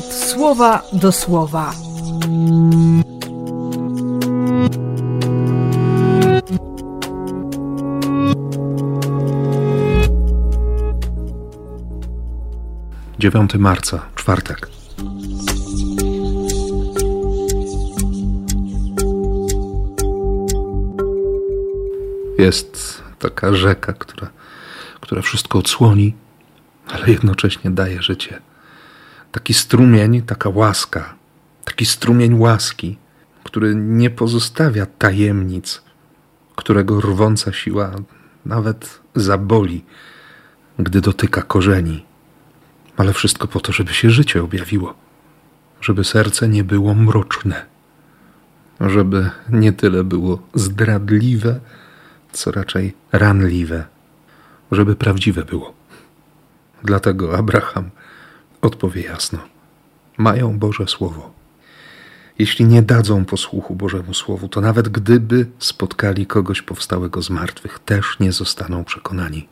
[0.00, 1.72] słowa do słowa.
[13.18, 14.68] Dziewiąty marca, czwartek.
[22.38, 24.28] Jest taka rzeka, która,
[25.00, 26.14] która wszystko odsłoni,
[26.88, 28.51] ale jednocześnie daje życie.
[29.32, 31.14] Taki strumień, taka łaska,
[31.64, 32.98] taki strumień łaski,
[33.44, 35.82] który nie pozostawia tajemnic,
[36.56, 37.92] którego rwąca siła
[38.46, 39.84] nawet zaboli,
[40.78, 42.04] gdy dotyka korzeni.
[42.96, 44.94] Ale wszystko po to, żeby się życie objawiło,
[45.80, 47.66] żeby serce nie było mroczne,
[48.80, 51.60] żeby nie tyle było zdradliwe,
[52.32, 53.84] co raczej ranliwe,
[54.72, 55.74] żeby prawdziwe było.
[56.84, 57.90] Dlatego Abraham
[58.62, 59.38] odpowie jasno:
[60.18, 61.32] Mają Boże Słowo.
[62.38, 68.16] Jeśli nie dadzą posłuchu Bożemu Słowu, to nawet gdyby spotkali kogoś powstałego z martwych, też
[68.20, 69.48] nie zostaną przekonani.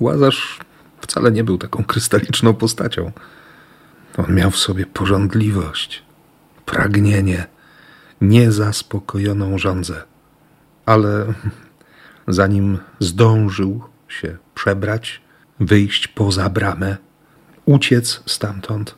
[0.00, 0.60] Łazarz
[1.00, 3.12] wcale nie był taką krystaliczną postacią.
[4.16, 6.02] On miał w sobie porządliwość,
[6.66, 7.46] pragnienie,
[8.20, 10.02] niezaspokojoną żądzę.
[10.86, 11.34] Ale
[12.28, 15.22] zanim zdążył się przebrać,
[15.60, 16.96] wyjść poza bramę,
[17.66, 18.94] uciec stamtąd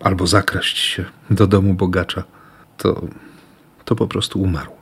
[0.00, 2.24] albo zakraść się do domu bogacza,
[2.76, 3.06] to,
[3.84, 4.72] to po prostu umarł.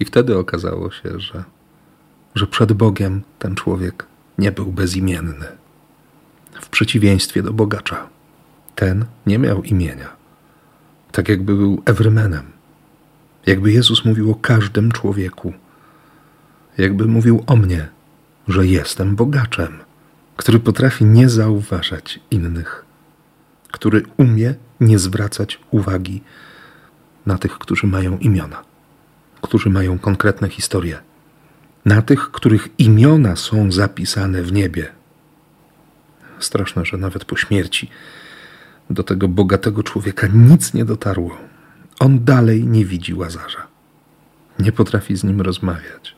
[0.00, 1.44] I wtedy okazało się, że,
[2.34, 4.06] że przed Bogiem ten człowiek
[4.38, 5.46] nie był bezimienny.
[6.60, 8.08] W przeciwieństwie do bogacza,
[8.74, 10.08] ten nie miał imienia.
[11.12, 12.42] Tak jakby był Ewrymenem.
[13.46, 15.52] Jakby Jezus mówił o każdym człowieku.
[16.78, 17.88] Jakby mówił o mnie,
[18.48, 19.78] że jestem bogaczem
[20.36, 22.84] który potrafi nie zauważać innych,
[23.72, 26.22] który umie nie zwracać uwagi
[27.26, 28.62] na tych, którzy mają imiona,
[29.40, 30.98] którzy mają konkretne historie,
[31.84, 34.92] na tych, których imiona są zapisane w niebie.
[36.38, 37.90] Straszne, że nawet po śmierci
[38.90, 41.38] do tego bogatego człowieka nic nie dotarło.
[41.98, 43.66] On dalej nie widzi łazarza.
[44.58, 46.16] Nie potrafi z nim rozmawiać.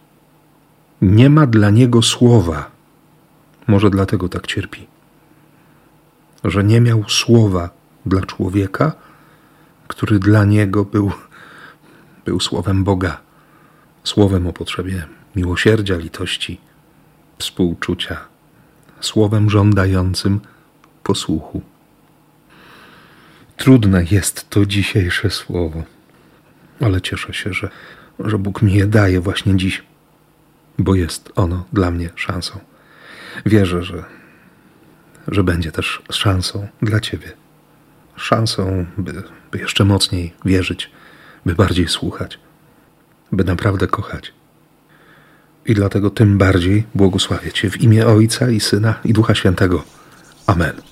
[1.03, 2.78] Nie ma dla niego słowa
[3.69, 4.87] może dlatego tak cierpi,
[6.45, 7.71] że nie miał słowa
[8.07, 8.93] dla człowieka,
[9.89, 11.13] który dla niego był,
[12.25, 13.21] był słowem Boga,
[14.05, 16.61] słowem o potrzebie miłosierdzia, litości,
[17.39, 18.21] współczucia,
[19.01, 20.41] słowem żądającym
[21.03, 21.63] posłuchu.
[23.57, 25.83] Trudne jest to dzisiejsze słowo,
[26.81, 27.69] ale cieszę się, że,
[28.19, 29.83] że Bóg mi je daje właśnie dziś,
[30.79, 32.59] bo jest ono dla mnie szansą.
[33.47, 34.05] Wierzę, że,
[35.29, 37.33] że będzie też szansą dla Ciebie.
[38.17, 40.91] Szansą, by, by jeszcze mocniej wierzyć,
[41.47, 42.39] by bardziej słuchać,
[43.33, 44.33] by naprawdę kochać.
[45.67, 49.85] I dlatego tym bardziej błogosławię Cię w imię Ojca i Syna i Ducha Świętego.
[50.47, 50.88] Amen.